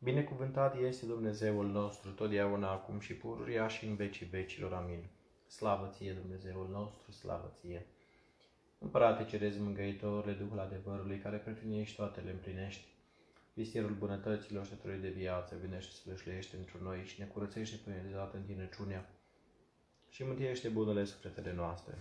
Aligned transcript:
Binecuvântat 0.00 0.76
este 0.80 1.06
Dumnezeul 1.06 1.66
nostru, 1.66 2.10
totdeauna, 2.10 2.70
acum 2.70 2.98
și 3.00 3.14
pururia 3.14 3.68
și 3.68 3.86
în 3.86 3.94
vecii 3.94 4.26
vecilor. 4.26 4.72
Amin. 4.72 5.04
Slavă 5.46 5.90
ție, 5.94 6.12
Dumnezeul 6.12 6.68
nostru, 6.70 7.12
slavă 7.12 7.52
ție! 7.54 7.86
Împărate 8.78 9.24
cerezi 9.24 9.60
mângăitorule, 9.60 10.32
Duhul 10.32 10.58
adevărului, 10.58 11.18
care 11.18 11.36
pretrinești 11.36 11.96
toate 11.96 12.20
le 12.20 12.30
împlinești. 12.30 12.86
Vistierul 13.54 13.94
bunătăților 13.94 14.66
și 14.66 14.74
de 15.00 15.08
viață, 15.08 15.56
vine 15.60 15.80
și 15.80 15.92
slășlește 15.92 16.56
într 16.56 16.74
noi 16.82 17.04
și 17.04 17.20
ne 17.20 17.26
curățește 17.26 17.76
până 17.84 17.96
de 17.96 18.14
dată 18.14 18.36
în 18.36 18.42
tinăciunea 18.42 19.10
și 20.08 20.24
mântuiește 20.24 20.68
bunele 20.68 21.04
sufletele 21.04 21.52
noastre. 21.52 21.94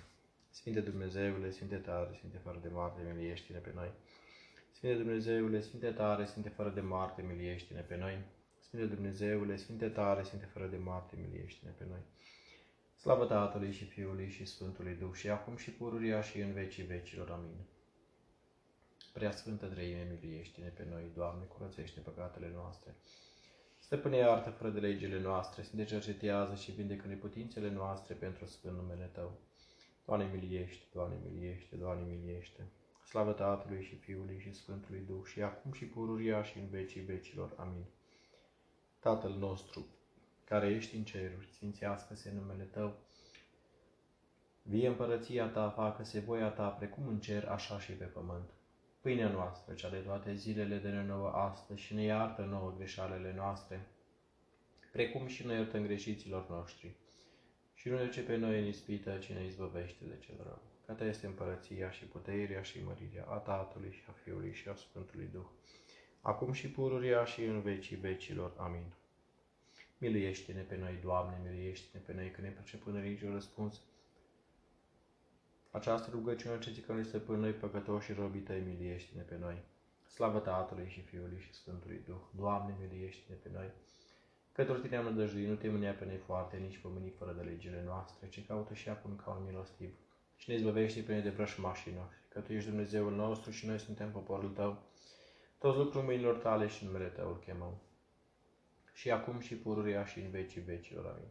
Sfinte 0.50 0.80
Dumnezeule, 0.80 1.50
Sfinte 1.50 1.76
tare, 1.76 2.14
Sfinte 2.14 2.38
fără 2.38 2.60
de 2.62 2.70
moarte, 2.72 3.14
miliește-ne 3.14 3.60
pe 3.60 3.72
noi. 3.76 3.92
Sfinte 4.78 4.98
Dumnezeule, 4.98 5.62
Sfinte 5.62 5.92
tare, 5.92 6.26
Sfinte 6.26 6.50
fără 6.50 6.70
de 6.70 6.82
moarte, 6.82 7.22
miliește-ne 7.22 7.82
pe 7.82 7.98
noi. 7.98 8.18
Sfinte 8.60 8.86
Dumnezeule, 8.86 9.56
Sfinte 9.56 9.90
tare, 9.90 10.24
Sfinte 10.24 10.46
fără 10.46 10.66
de 10.66 10.78
moarte, 10.78 11.16
miliește-ne 11.22 11.72
pe 11.72 11.86
noi. 11.90 12.00
Slavă 12.96 13.26
Tatălui 13.26 13.72
și 13.72 13.86
Fiului 13.86 14.30
și 14.30 14.46
Sfântului 14.46 14.96
Duh 14.96 15.14
și 15.14 15.30
acum 15.30 15.56
și 15.56 15.72
pururia 15.72 16.22
și 16.22 16.40
în 16.40 16.54
vecii 16.54 16.84
vecilor. 16.84 17.30
Amin. 17.30 17.58
Prea 19.14 19.32
Sfântă 19.32 19.66
Treime, 19.66 20.20
miliește-ne 20.22 20.68
pe 20.68 20.88
noi, 20.90 21.12
Doamne, 21.16 21.44
curățește 21.44 22.00
păcatele 22.00 22.52
noastre. 22.54 22.96
Stăpâne 23.80 24.18
iartă 24.18 24.50
fără 24.50 24.70
de 24.70 24.80
legile 24.80 25.22
noastre, 25.22 25.64
să 25.64 25.72
ne 25.76 25.86
cercetează 25.86 26.56
și 26.56 26.72
vindecă 26.72 27.08
neputințele 27.08 27.72
noastre 27.72 28.14
pentru 28.14 28.46
Sfânt 28.46 28.76
numele 28.76 29.10
Tău. 29.14 29.40
Doamne, 30.06 30.30
miliește, 30.34 30.86
Doamne, 30.94 31.16
miliește, 31.30 31.76
Doamne, 31.76 32.04
miliește. 32.16 32.68
Slavă 33.08 33.32
Tatălui 33.32 33.84
și 33.84 33.96
Fiului 33.96 34.40
și 34.40 34.54
Sfântului 34.54 35.04
Duh 35.08 35.26
și 35.26 35.42
acum 35.42 35.72
și 35.72 35.86
pururia 35.86 36.44
și 36.44 36.58
în 36.58 36.68
vecii 36.68 37.02
vecilor. 37.02 37.54
Amin. 37.58 37.86
Tatăl 39.00 39.32
nostru, 39.32 39.88
care 40.44 40.68
ești 40.68 40.96
în 40.96 41.04
ceruri, 41.04 41.48
sfințească-se 41.48 42.32
numele 42.36 42.64
Tău. 42.64 42.98
Vie 44.62 44.88
împărăția 44.88 45.48
Ta, 45.48 45.70
facă-se 45.70 46.20
voia 46.20 46.50
Ta, 46.50 46.68
precum 46.68 47.08
în 47.08 47.20
cer, 47.20 47.48
așa 47.48 47.80
și 47.80 47.92
pe 47.92 48.06
pământ. 48.06 48.50
Pâinea 49.02 49.32
noastră, 49.32 49.74
cea 49.74 49.90
de 49.90 49.98
toate 49.98 50.36
zilele, 50.36 50.78
de 50.78 50.92
nouă 50.92 51.30
astăzi 51.30 51.82
și 51.82 51.94
ne 51.94 52.04
iartă 52.04 52.42
nouă 52.42 52.74
greșalele 52.78 53.34
noastre, 53.36 53.88
precum 54.92 55.28
și 55.28 55.46
noi 55.46 55.56
iertăm 55.56 55.84
greșiților 55.84 56.50
noștri. 56.50 56.96
Și 57.74 57.90
nu 57.90 58.08
ce 58.08 58.22
pe 58.22 58.36
noi 58.36 58.60
în 58.60 58.68
ispită, 58.68 59.18
ci 59.18 59.32
ne 59.32 59.46
izbăvește 59.46 60.06
de 60.06 60.18
cel 60.20 60.36
rău. 60.44 60.67
Că 60.88 60.94
Ta 60.94 61.06
este 61.06 61.26
împărăția 61.26 61.92
și 61.92 62.06
puterea 62.06 62.62
și 62.62 62.84
mărirea 62.84 63.26
a 63.26 63.38
Tatălui 63.38 63.92
și 63.92 64.04
a 64.10 64.12
Fiului 64.12 64.54
și 64.54 64.70
a 64.70 64.76
Sfântului 64.76 65.30
Duh, 65.32 65.48
acum 66.22 66.52
și 66.52 66.70
pururia 66.70 67.26
și 67.26 67.44
în 67.44 67.62
vecii 67.62 67.96
vecilor. 67.96 68.54
Amin. 68.58 68.94
Miluiește-ne 69.98 70.62
pe 70.62 70.78
noi, 70.78 71.00
Doamne, 71.02 71.40
miluiește-ne 71.44 72.04
pe 72.06 72.14
noi, 72.14 72.32
că 72.32 72.42
ne 72.42 72.50
percepând 72.50 73.04
niciun 73.04 73.34
răspuns. 73.34 73.82
Această 75.72 76.10
rugăciune 76.12 76.60
ce 76.60 76.72
zică 76.72 76.92
noi 76.92 77.04
stăpân 77.04 77.40
noi 77.40 77.52
păcătoși 77.52 78.06
și 78.06 78.14
robii 78.14 78.42
tăi, 78.42 78.62
miluiește-ne 78.62 79.22
pe 79.22 79.38
noi. 79.38 79.64
Slavă 80.14 80.40
Tatălui 80.40 80.90
și 80.90 81.02
Fiului 81.02 81.40
și 81.40 81.54
Sfântului 81.54 82.02
Duh. 82.06 82.22
Doamne, 82.36 82.76
miluiește-ne 82.80 83.36
pe 83.36 83.50
noi. 83.54 83.72
Către 84.52 84.80
tine 84.80 84.96
am 84.96 85.04
nădăjduit, 85.04 85.48
nu 85.48 85.56
te 85.56 85.70
mânia 85.70 85.94
pe 85.94 86.06
noi 86.06 86.18
foarte, 86.18 86.58
nici 86.58 86.78
pe 86.78 86.88
mâini 86.88 87.10
fără 87.10 87.32
de 87.32 87.42
legile 87.42 87.84
noastre, 87.86 88.30
ci 88.30 88.46
caută 88.46 88.74
și 88.74 88.90
acum 88.90 89.16
ca 89.16 89.32
un 89.32 89.46
milostiv. 89.46 89.94
Și 90.38 90.50
ne 90.50 90.56
izbăvește 90.56 91.02
pe 91.02 91.12
noi 91.12 91.22
de 91.22 91.30
vrășmașii 91.30 91.94
noștri, 91.94 92.28
că 92.30 92.40
Tu 92.40 92.54
ești 92.54 92.70
Dumnezeul 92.70 93.16
nostru 93.16 93.52
și 93.52 93.66
noi 93.66 93.80
suntem 93.80 94.12
poporul 94.12 94.50
Tău. 94.50 94.84
Toți 95.58 95.78
lucrul 95.78 96.04
mâinilor 96.04 96.36
Tale 96.36 96.68
și 96.68 96.86
numele 96.86 97.08
Tău 97.08 97.28
îl 97.28 97.40
chemăm 97.40 97.82
și 98.98 99.12
acum 99.12 99.40
și 99.40 99.56
pururia 99.56 100.06
și 100.06 100.20
în 100.20 100.30
vecii 100.30 100.62
vecilor. 100.62 101.06
Amin. 101.06 101.28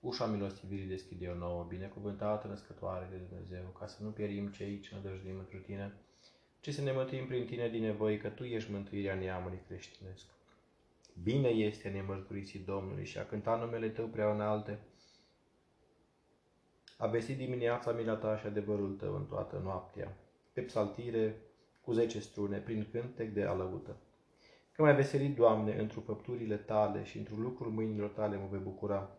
Ușa 0.00 0.26
milostivirii 0.26 0.86
deschide 0.86 1.28
o 1.28 1.34
nouă, 1.34 1.66
binecuvântată 1.68 2.46
născătoare 2.46 3.06
de 3.10 3.16
Dumnezeu, 3.16 3.74
ca 3.78 3.86
să 3.86 4.02
nu 4.02 4.08
pierim 4.08 4.48
cei 4.48 4.80
ce 4.80 4.94
nădăjduim 4.94 5.38
într 5.38 5.56
Tine, 5.56 5.94
ci 6.60 6.72
să 6.72 6.82
ne 6.82 6.92
mântuim 6.92 7.26
prin 7.26 7.46
Tine 7.46 7.68
din 7.68 7.82
nevoie, 7.82 8.18
că 8.18 8.28
Tu 8.28 8.44
ești 8.44 8.70
mântuirea 8.70 9.14
neamului 9.14 9.58
creștinesc. 9.66 10.24
Bine 11.22 11.48
este 11.48 11.88
a 11.88 11.90
ne 11.90 12.02
mărturisi 12.02 12.58
Domnului 12.58 13.04
și 13.04 13.18
a 13.18 13.26
cânta 13.26 13.56
numele 13.56 13.88
Tău 13.88 14.06
prea 14.06 14.32
înalte, 14.32 14.78
a 16.96 17.06
vestit 17.06 17.36
dimineața 17.36 17.92
mila 17.92 18.14
Ta 18.14 18.36
și 18.36 18.46
adevărul 18.46 18.94
Tău 18.94 19.14
în 19.14 19.24
toată 19.24 19.60
noaptea, 19.64 20.16
pe 20.52 20.60
psaltire, 20.60 21.40
cu 21.80 21.92
zece 21.92 22.20
strune, 22.20 22.58
prin 22.58 22.88
cântec 22.90 23.32
de 23.32 23.42
alăută. 23.44 23.96
Că 24.72 24.82
mai 24.82 24.94
veselit, 24.94 25.36
Doamne, 25.36 25.78
într-o 25.78 26.00
făpturile 26.00 26.56
Tale 26.56 27.04
și 27.04 27.18
într-un 27.18 27.42
lucrul 27.42 27.70
mâinilor 27.70 28.08
Tale 28.08 28.36
mă 28.36 28.46
voi 28.50 28.58
bucura. 28.58 29.10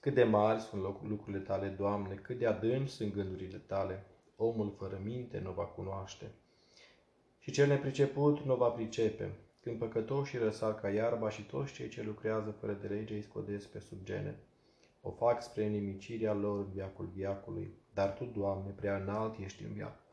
Cât 0.00 0.14
de 0.14 0.24
mari 0.24 0.60
sunt 0.60 0.82
lucrurile 0.82 1.38
Tale, 1.38 1.68
Doamne, 1.68 2.14
cât 2.14 2.38
de 2.38 2.46
adânci 2.46 2.88
sunt 2.88 3.14
gândurile 3.14 3.56
Tale. 3.56 4.04
Omul 4.36 4.74
fără 4.78 5.00
minte 5.04 5.40
nu 5.40 5.50
va 5.50 5.64
cunoaște. 5.64 6.30
Și 7.38 7.50
cel 7.50 7.66
nepriceput 7.66 8.40
nu 8.40 8.54
va 8.54 8.68
pricepe. 8.68 9.30
Când 9.62 9.78
păcătoșii 9.78 10.38
răsar 10.38 10.74
ca 10.74 10.90
iarba 10.90 11.30
și 11.30 11.42
toți 11.42 11.72
cei 11.72 11.88
ce 11.88 12.02
lucrează 12.02 12.50
fără 12.50 12.72
de 12.72 12.86
lege 12.86 13.14
îi 13.14 13.22
scodesc 13.22 13.68
pe 13.68 13.80
sub 13.80 13.98
gene. 14.04 14.38
O 15.06 15.10
fac 15.10 15.42
spre 15.42 15.66
nimicirea 15.66 16.32
lor 16.32 16.58
în 16.58 16.70
viacul 16.70 17.10
viacului. 17.14 17.74
Dar 17.94 18.08
Tu, 18.08 18.24
Doamne, 18.24 18.70
prea 18.70 18.96
înalt 18.96 19.38
ești 19.38 19.62
în 19.62 19.72
viac 19.72 20.04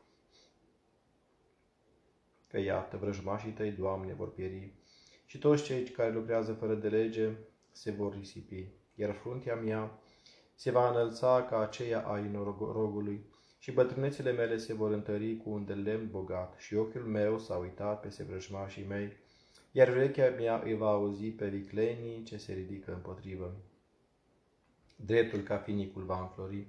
că 2.52 2.58
iată, 2.60 2.96
vrăjmașii 2.96 3.50
tăi, 3.50 3.70
Doamne, 3.70 4.12
vor 4.12 4.32
pieri 4.32 4.72
și 5.24 5.38
toți 5.38 5.62
cei 5.62 5.82
care 5.82 6.12
lucrează 6.12 6.52
fără 6.52 6.74
de 6.74 6.88
lege 6.88 7.30
se 7.70 7.90
vor 7.90 8.14
risipi, 8.14 8.68
iar 8.94 9.12
fruntea 9.12 9.54
mea 9.54 9.98
se 10.54 10.70
va 10.70 10.90
înălța 10.90 11.46
ca 11.50 11.60
aceea 11.60 12.06
a 12.06 12.18
inorogului 12.18 13.24
și 13.58 13.72
bătrânețele 13.72 14.32
mele 14.32 14.56
se 14.56 14.74
vor 14.74 14.92
întări 14.92 15.36
cu 15.36 15.50
un 15.50 15.64
de 15.64 15.72
lemn 15.72 16.08
bogat 16.10 16.54
și 16.58 16.74
ochiul 16.74 17.02
meu 17.02 17.38
s-a 17.38 17.56
uitat 17.56 18.00
peste 18.00 18.22
vrăjmașii 18.22 18.86
mei, 18.88 19.16
iar 19.70 19.88
urechea 19.88 20.30
mea 20.30 20.62
îi 20.64 20.76
va 20.76 20.88
auzi 20.88 21.26
pe 21.26 21.48
viclenii 21.48 22.22
ce 22.22 22.36
se 22.36 22.52
ridică 22.52 22.92
împotrivă. 22.92 23.56
Dreptul 25.04 25.40
ca 25.40 25.56
finicul 25.56 26.02
va 26.02 26.20
înflori 26.20 26.66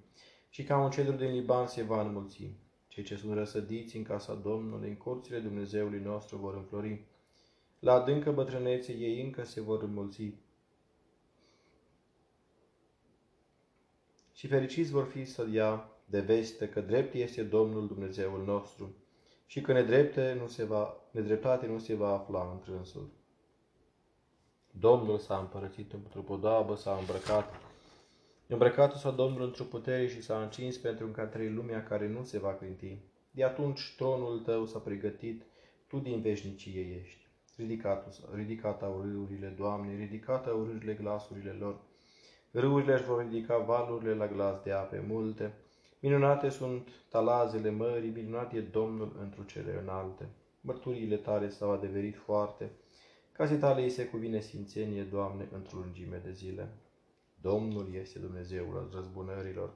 și 0.49 0.63
ca 0.63 0.77
un 0.77 0.89
cedru 0.91 1.15
din 1.15 1.31
Liban 1.31 1.67
se 1.67 1.83
va 1.83 2.01
înmulți. 2.01 2.51
Cei 2.87 3.03
ce 3.03 3.15
sunt 3.15 3.33
răsădiți 3.33 3.97
în 3.97 4.03
casa 4.03 4.33
Domnului, 4.33 4.89
în 4.89 4.95
curțile 4.97 5.39
Dumnezeului 5.39 5.99
nostru 5.99 6.37
vor 6.37 6.55
înflori. 6.55 7.05
La 7.79 7.93
adâncă 7.93 8.31
bătrânețe 8.31 8.91
ei 8.93 9.23
încă 9.23 9.43
se 9.43 9.61
vor 9.61 9.83
înmulți. 9.83 10.33
Și 14.33 14.47
fericiți 14.47 14.91
vor 14.91 15.05
fi 15.05 15.25
să 15.25 15.47
ia 15.51 15.89
de 16.05 16.19
veste 16.19 16.69
că 16.69 16.81
drept 16.81 17.13
este 17.13 17.43
Domnul 17.43 17.87
Dumnezeul 17.87 18.43
nostru 18.45 18.95
și 19.45 19.61
că 19.61 19.73
nedrepte 19.73 20.37
nu 20.39 20.47
se 20.47 20.63
va, 20.63 20.95
nedreptate 21.11 21.65
nu 21.65 21.79
se 21.79 21.95
va 21.95 22.13
afla 22.13 22.49
întrânsul. 22.51 23.09
Domnul 24.71 25.17
s-a 25.17 25.37
împărățit 25.37 25.93
într-o 25.93 26.21
podabă, 26.21 26.75
s-a 26.75 26.97
îmbrăcat 26.97 27.62
Îmbrăcatul 28.47 28.97
s-a 28.97 29.11
Domnul 29.11 29.41
într-o 29.41 29.63
putere 29.63 30.07
și 30.07 30.21
s-a 30.21 30.41
încins 30.41 30.77
pentru 30.77 31.05
încă 31.05 31.25
trei 31.25 31.49
lumea 31.49 31.83
care 31.83 32.07
nu 32.07 32.23
se 32.23 32.39
va 32.39 32.53
clinti. 32.53 32.97
De 33.31 33.43
atunci 33.43 33.93
tronul 33.97 34.39
tău 34.39 34.65
s-a 34.65 34.79
pregătit, 34.79 35.43
tu 35.87 35.99
din 35.99 36.21
veșnicie 36.21 37.01
ești. 37.01 37.27
Ridicat 38.33 38.81
au 38.81 39.01
râurile, 39.01 39.47
Doamne, 39.47 39.95
ridicat 39.95 40.47
au 40.47 40.63
râurile 40.63 40.93
glasurile 40.93 41.51
lor. 41.51 41.79
Râurile 42.51 42.93
își 42.93 43.03
vor 43.03 43.21
ridica 43.21 43.57
valurile 43.57 44.13
la 44.13 44.27
glas 44.27 44.63
de 44.63 44.71
ape 44.71 45.05
multe. 45.07 45.53
Minunate 45.99 46.49
sunt 46.49 46.89
talazele 47.09 47.69
mării, 47.69 48.09
minunat 48.09 48.53
e 48.53 48.59
Domnul 48.59 49.15
întru 49.19 49.43
cele 49.43 49.79
înalte. 49.81 50.29
Mărturile 50.61 51.15
tale 51.15 51.49
s-au 51.49 51.71
adeverit 51.71 52.15
foarte. 52.15 52.71
Casei 53.31 53.57
tale 53.57 53.81
îi 53.81 53.89
se 53.89 54.05
cuvine 54.05 54.39
sfințenie, 54.39 55.03
Doamne, 55.03 55.47
într-o 55.51 55.77
lungime 55.77 56.21
de 56.23 56.31
zile. 56.31 56.69
Domnul 57.43 57.93
este 57.93 58.19
Dumnezeul 58.19 58.89
răzbunărilor. 58.93 59.73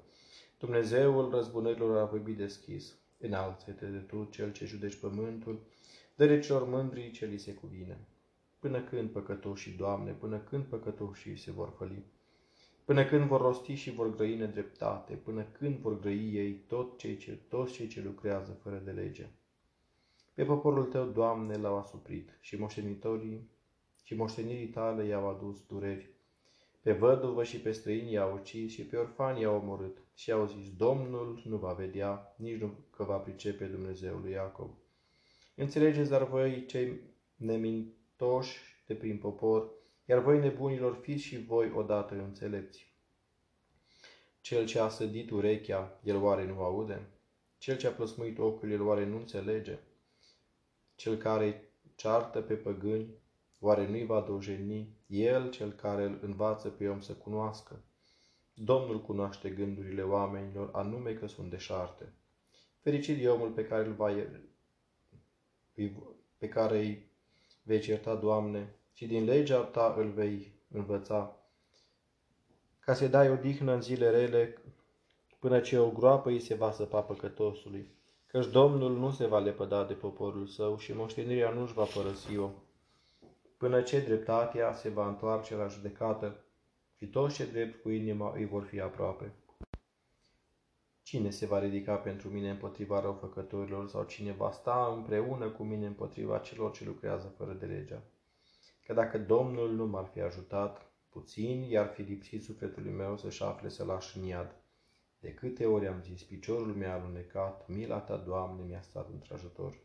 Dumnezeul 0.59 1.29
răzbunărilor 1.29 1.97
a 1.97 2.05
vorbit 2.05 2.37
deschis. 2.37 2.95
Înalță-te 3.17 3.85
de 3.85 3.97
tu, 3.97 4.27
cel 4.31 4.51
ce 4.51 4.65
judeci 4.65 4.99
pământul, 4.99 5.59
dă 6.15 6.39
celor 6.39 6.67
mândri 6.67 7.11
ce 7.11 7.25
li 7.25 7.37
se 7.37 7.53
cuvine. 7.53 8.07
Până 8.59 8.81
când 8.81 9.09
păcătoșii, 9.09 9.71
Doamne, 9.71 10.11
până 10.11 10.37
când 10.37 10.63
păcătoșii 10.63 11.37
se 11.37 11.51
vor 11.51 11.73
făli? 11.77 12.03
Până 12.85 13.05
când 13.05 13.27
vor 13.27 13.41
rosti 13.41 13.73
și 13.73 13.91
vor 13.91 14.15
grăi 14.15 14.35
nedreptate, 14.35 15.13
până 15.13 15.43
când 15.43 15.77
vor 15.77 15.99
grăi 15.99 16.33
ei 16.33 16.53
tot 16.53 16.97
cei 16.97 17.17
ce, 17.17 17.39
toți 17.47 17.73
cei 17.73 17.87
ce 17.87 18.01
lucrează 18.01 18.51
fără 18.51 18.81
de 18.85 18.91
lege. 18.91 19.29
Pe 20.33 20.43
poporul 20.43 20.85
tău, 20.85 21.05
Doamne, 21.05 21.57
l-au 21.57 21.77
asuprit 21.77 22.37
și 22.39 22.59
moștenitorii 22.59 23.49
și 24.03 24.15
moștenirii 24.15 24.67
tale 24.67 25.05
i-au 25.05 25.29
adus 25.29 25.65
dureri. 25.67 26.15
Pe 26.87 26.93
văduvă 26.93 27.43
și 27.43 27.59
pe 27.59 27.71
străini 27.71 28.11
i-a 28.11 28.25
ucis 28.25 28.71
și 28.71 28.85
pe 28.85 28.97
orfani 28.97 29.41
i-a 29.41 29.51
omorât. 29.51 29.97
Și 30.15 30.31
au 30.31 30.45
zis, 30.45 30.75
Domnul 30.75 31.41
nu 31.45 31.57
va 31.57 31.73
vedea, 31.73 32.35
nici 32.37 32.59
nu 32.59 32.73
că 32.89 33.03
va 33.03 33.17
pricepe 33.17 33.65
Dumnezeul 33.65 34.21
lui 34.21 34.31
Iacob. 34.31 34.69
Înțelegeți, 35.55 36.09
dar 36.09 36.27
voi, 36.27 36.65
cei 36.65 36.99
nemin, 37.35 37.93
toși 38.15 38.59
de 38.85 38.93
prin 38.93 39.17
popor, 39.17 39.69
iar 40.05 40.19
voi 40.19 40.39
nebunilor 40.39 40.95
fiți 41.01 41.23
și 41.23 41.43
voi 41.43 41.71
odată 41.75 42.13
înțelepți. 42.13 42.93
Cel 44.41 44.65
ce 44.65 44.79
a 44.79 44.89
sădit 44.89 45.29
urechea, 45.29 45.99
el 46.03 46.23
oare 46.23 46.45
nu 46.45 46.61
aude? 46.61 47.07
Cel 47.57 47.77
ce 47.77 47.87
a 47.87 47.91
plăsmuit 47.91 48.37
ochiul, 48.37 48.71
el 48.71 48.81
oare 48.81 49.05
nu 49.05 49.17
înțelege? 49.17 49.79
Cel 50.95 51.15
care 51.17 51.69
ceartă 51.95 52.41
pe 52.41 52.53
păgâni, 52.53 53.07
oare 53.59 53.87
nu-i 53.87 54.05
va 54.05 54.21
dojeni? 54.21 54.96
El, 55.07 55.49
cel 55.49 55.71
care 55.71 56.03
îl 56.03 56.19
învață 56.21 56.69
pe 56.69 56.87
om 56.87 56.99
să 56.99 57.13
cunoască. 57.13 57.83
Domnul 58.53 59.01
cunoaște 59.01 59.49
gândurile 59.49 60.01
oamenilor, 60.01 60.69
anume 60.73 61.13
că 61.13 61.27
sunt 61.27 61.49
deșarte. 61.49 62.13
Fericit 62.79 63.23
e 63.23 63.29
omul 63.29 63.51
pe 63.51 63.65
care 63.65 63.85
îl 63.85 63.93
va, 63.93 64.13
pe 66.37 66.47
care 66.47 66.77
îi 66.77 67.11
vei 67.63 67.79
certa, 67.79 68.15
Doamne, 68.15 68.75
și 68.93 69.07
din 69.07 69.23
legea 69.23 69.63
Ta 69.63 69.95
îl 69.97 70.09
vei 70.09 70.53
învăța, 70.69 71.37
ca 72.79 72.93
să 72.93 73.07
dai 73.07 73.29
odihnă 73.29 73.73
în 73.73 73.81
zile 73.81 74.09
rele, 74.09 74.61
până 75.39 75.59
ce 75.59 75.79
o 75.79 75.89
groapă 75.89 76.29
îi 76.29 76.39
se 76.39 76.55
va 76.55 76.71
săpa 76.71 77.01
păcătosului, 77.01 77.95
căci 78.27 78.51
Domnul 78.51 78.97
nu 78.97 79.11
se 79.11 79.25
va 79.25 79.39
lepăda 79.39 79.83
de 79.83 79.93
poporul 79.93 80.47
său 80.47 80.77
și 80.77 80.93
moștenirea 80.93 81.49
nu-și 81.49 81.73
va 81.73 81.83
părăsi-o, 81.83 82.49
până 83.57 83.81
ce 83.81 83.99
dreptatea 83.99 84.73
se 84.73 84.89
va 84.89 85.07
întoarce 85.07 85.55
la 85.55 85.67
judecată 85.67 86.43
și 86.95 87.07
toți 87.07 87.35
ce 87.35 87.45
drept 87.45 87.81
cu 87.81 87.89
inima 87.89 88.33
îi 88.35 88.45
vor 88.45 88.63
fi 88.63 88.79
aproape. 88.79 89.33
Cine 91.01 91.29
se 91.29 91.45
va 91.45 91.59
ridica 91.59 91.95
pentru 91.95 92.29
mine 92.29 92.49
împotriva 92.49 92.99
răufăcătorilor 92.99 93.87
sau 93.87 94.03
cine 94.03 94.31
va 94.31 94.51
sta 94.51 94.93
împreună 94.95 95.49
cu 95.49 95.63
mine 95.63 95.85
împotriva 95.85 96.37
celor 96.37 96.71
ce 96.71 96.85
lucrează 96.85 97.27
fără 97.27 97.53
de 97.53 97.65
legea? 97.65 98.03
Că 98.83 98.93
dacă 98.93 99.17
Domnul 99.17 99.73
nu 99.73 99.85
m-ar 99.85 100.05
fi 100.05 100.21
ajutat, 100.21 100.91
puțin 101.09 101.61
i-ar 101.61 101.87
fi 101.87 102.01
lipsit 102.01 102.43
sufletului 102.43 102.91
meu 102.91 103.17
să-și 103.17 103.43
afle 103.43 103.69
să 103.69 103.83
lași 103.83 104.17
în 104.17 104.23
iad. 104.23 104.55
De 105.19 105.33
câte 105.33 105.65
ori 105.65 105.87
am 105.87 106.01
zis, 106.01 106.23
piciorul 106.23 106.73
mi-a 106.73 106.93
alunecat, 106.93 107.67
mila 107.67 107.99
ta, 107.99 108.17
Doamne, 108.17 108.63
mi-a 108.63 108.81
stat 108.81 109.09
într-ajutor. 109.09 109.79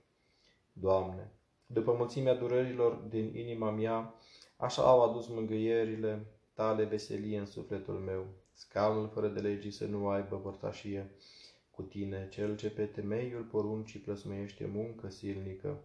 Doamne, 0.72 1.32
după 1.72 1.92
mulțimea 1.92 2.34
durărilor 2.34 2.92
din 2.92 3.34
inima 3.34 3.70
mea, 3.70 4.14
așa 4.56 4.82
au 4.82 5.02
adus 5.02 5.28
mângâierile 5.28 6.26
tale 6.54 6.84
veselie 6.84 7.38
în 7.38 7.46
sufletul 7.46 7.94
meu, 7.94 8.26
scaunul 8.52 9.08
fără 9.08 9.28
de 9.28 9.40
legii 9.40 9.70
să 9.70 9.86
nu 9.86 10.08
aibă 10.08 10.36
părtașie 10.36 11.10
cu 11.70 11.82
tine, 11.82 12.28
cel 12.30 12.56
ce 12.56 12.70
pe 12.70 12.84
temeiul 12.84 13.42
poruncii 13.42 14.00
plăsmăiește 14.00 14.70
muncă 14.74 15.08
silnică. 15.08 15.84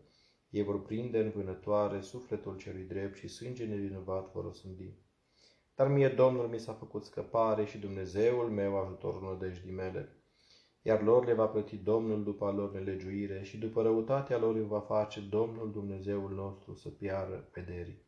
Ei 0.50 0.63
vor 0.63 0.81
prinde 0.81 1.19
în 1.19 1.30
vânătoare 1.30 2.01
sufletul 2.01 2.57
celui 2.57 2.83
drept 2.83 3.18
și 3.18 3.28
sânge 3.28 3.66
nevinovat 3.66 4.31
vor 4.31 4.45
osândi. 4.45 4.94
Dar 5.75 5.88
mie 5.88 6.07
Domnul 6.07 6.48
mi 6.48 6.60
s-a 6.60 6.74
făcut 6.74 7.06
scăpare 7.06 7.66
și 7.66 7.78
Dumnezeul 7.78 8.50
meu 8.50 8.78
ajutorul 8.78 9.22
nădejdii 9.22 9.72
mele. 9.72 10.17
Iar 10.88 11.01
lor 11.01 11.25
le 11.25 11.34
va 11.34 11.48
plăti 11.48 11.78
Domnul 11.78 12.24
după 12.24 12.45
a 12.45 12.51
lor 12.51 12.74
nelegiuire 12.74 13.44
și 13.44 13.57
după 13.57 13.81
răutatea 13.81 14.38
lor 14.38 14.56
îi 14.56 14.68
va 14.68 14.80
face 14.80 15.19
Domnul 15.19 15.72
Dumnezeul 15.72 16.34
nostru 16.34 16.74
să 16.74 16.89
piară 16.89 17.48
pederii. 17.51 18.01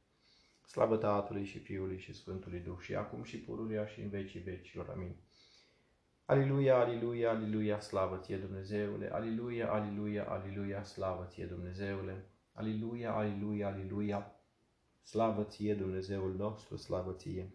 Slavă 0.66 0.98
Tatălui 0.98 1.46
și 1.46 1.60
Fiului 1.60 1.98
și 1.98 2.14
Sfântului 2.14 2.60
Duh 2.60 2.78
și 2.80 2.96
acum 2.96 3.24
și 3.24 3.38
pururia 3.38 3.88
și 3.88 4.00
în 4.00 4.10
vecii 4.10 4.40
vecilor. 4.40 4.90
Amin. 4.90 5.16
Aliluia, 6.26 6.78
aliluia, 6.78 7.30
aliluia, 7.30 7.80
slavă 7.80 8.18
ție 8.18 8.38
Dumnezeule, 8.38 9.10
aliluia, 9.12 9.72
aliluia, 9.72 10.24
aliluia, 10.24 10.84
slavă 10.84 11.28
ție 11.30 11.46
Dumnezeule, 11.46 12.30
aliluia, 12.54 13.14
aliluia, 13.14 13.68
aliluia, 13.68 14.32
slavă 15.02 15.44
ție 15.44 15.74
Dumnezeul 15.74 16.36
nostru, 16.36 16.75
slavă 16.78 17.14
ție. 17.14 17.54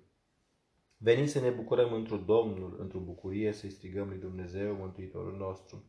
Veniți 0.97 1.33
să 1.33 1.41
ne 1.41 1.51
bucurăm 1.51 1.93
într-o 1.93 2.17
Domnul, 2.17 2.77
într-o 2.81 2.99
bucurie, 2.99 3.53
să-i 3.53 3.71
strigăm 3.71 4.09
lui 4.09 4.19
Dumnezeu, 4.19 4.75
Mântuitorul 4.75 5.37
nostru. 5.37 5.85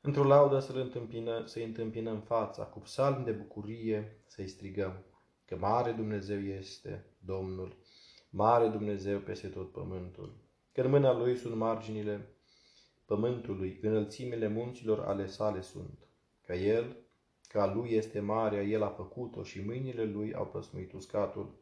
Într-o 0.00 0.24
laudă 0.24 0.58
să-L 0.58 0.76
întâmpină, 0.76 1.46
să-i 1.46 1.64
întâmpinăm 1.64 2.20
fața, 2.20 2.64
cu 2.64 2.78
psalm 2.78 3.24
de 3.24 3.30
bucurie 3.30 4.22
să-i 4.26 4.48
strigăm 4.48 5.04
că 5.44 5.56
mare 5.56 5.92
Dumnezeu 5.92 6.40
este 6.40 7.04
Domnul, 7.18 7.76
mare 8.30 8.68
Dumnezeu 8.68 9.18
peste 9.18 9.48
tot 9.48 9.72
pământul, 9.72 10.36
că 10.72 10.80
în 10.80 10.90
mâna 10.90 11.18
Lui 11.18 11.36
sunt 11.36 11.54
marginile 11.54 12.34
pământului, 13.04 13.78
înălțimile 13.82 14.48
munților 14.48 15.00
ale 15.00 15.26
sale 15.26 15.60
sunt, 15.60 16.08
că 16.42 16.52
El, 16.52 16.96
că 17.48 17.60
a 17.60 17.74
Lui 17.74 17.90
este 17.90 18.20
marea, 18.20 18.62
El 18.62 18.82
a 18.82 18.88
făcut-o 18.88 19.42
și 19.42 19.64
mâinile 19.64 20.04
Lui 20.04 20.34
au 20.34 20.46
plăsmuit 20.46 20.92
uscatul. 20.92 21.59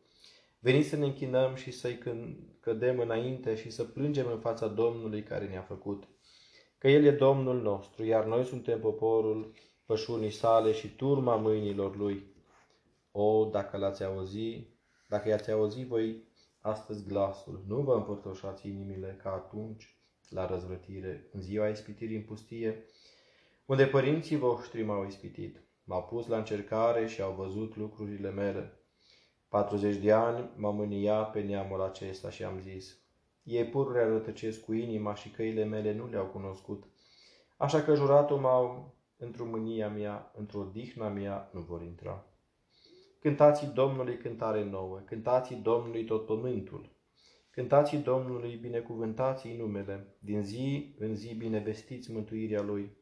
Veniți 0.60 0.88
să 0.88 0.96
ne 0.96 1.04
închinăm 1.04 1.54
și 1.54 1.70
să-i 1.70 1.98
cădem 2.60 2.98
înainte 2.98 3.54
și 3.54 3.70
să 3.70 3.84
plângem 3.84 4.26
în 4.30 4.38
fața 4.38 4.68
Domnului 4.68 5.22
care 5.22 5.46
ne-a 5.46 5.62
făcut, 5.62 6.08
că 6.78 6.88
El 6.88 7.04
e 7.04 7.10
Domnul 7.10 7.62
nostru, 7.62 8.04
iar 8.04 8.24
noi 8.24 8.44
suntem 8.44 8.80
poporul 8.80 9.52
pășunii 9.86 10.30
sale 10.30 10.72
și 10.72 10.88
turma 10.88 11.36
mâinilor 11.36 11.96
Lui. 11.96 12.36
O, 13.12 13.44
dacă 13.44 13.76
l-ați 13.76 14.04
auzit, 14.04 14.68
dacă 15.08 15.28
i-ați 15.28 15.50
auzit 15.50 15.86
voi 15.86 16.22
astăzi 16.60 17.06
glasul, 17.06 17.64
nu 17.66 17.80
vă 17.80 17.94
împărtoșați 17.94 18.68
inimile 18.68 19.18
ca 19.22 19.32
atunci 19.32 19.96
la 20.28 20.46
răzvrătire, 20.46 21.28
în 21.32 21.40
ziua 21.40 21.68
ispitirii 21.68 22.16
în 22.16 22.22
pustie, 22.22 22.84
unde 23.66 23.86
părinții 23.86 24.36
voștri 24.36 24.82
m-au 24.82 25.06
ispitit, 25.06 25.62
m-au 25.84 26.04
pus 26.04 26.26
la 26.26 26.36
încercare 26.36 27.06
și 27.06 27.22
au 27.22 27.32
văzut 27.32 27.76
lucrurile 27.76 28.30
mele. 28.30 28.77
40 29.48 29.96
de 29.96 30.12
ani 30.12 30.50
m-am 30.56 30.76
mâniat 30.76 31.30
pe 31.30 31.40
neamul 31.40 31.82
acesta 31.82 32.30
și 32.30 32.44
am 32.44 32.60
zis, 32.60 32.98
ei 33.42 33.64
pururea 33.64 34.06
rătăcesc 34.06 34.64
cu 34.64 34.72
inima 34.72 35.14
și 35.14 35.30
căile 35.30 35.64
mele 35.64 35.94
nu 35.94 36.06
le-au 36.06 36.26
cunoscut, 36.26 36.84
așa 37.56 37.82
că 37.82 37.94
juratul 37.94 38.36
m-au 38.36 38.94
într-o 39.16 39.44
mânia 39.44 39.88
mea, 39.88 40.32
într-o 40.36 40.68
dihna 40.72 41.08
mea 41.08 41.50
nu 41.52 41.60
vor 41.60 41.82
intra. 41.82 42.26
Cântați 43.20 43.66
Domnului 43.66 44.16
cântare 44.16 44.64
nouă, 44.64 44.98
cântați 44.98 45.54
Domnului 45.54 46.04
tot 46.04 46.26
pământul. 46.26 46.96
Cântați 47.50 47.96
Domnului, 47.96 48.56
binecuvântați 48.56 49.52
numele, 49.52 50.16
din 50.18 50.42
zi 50.42 50.94
în 50.98 51.16
zi 51.16 51.34
binevestiți 51.34 52.12
mântuirea 52.12 52.62
Lui. 52.62 52.96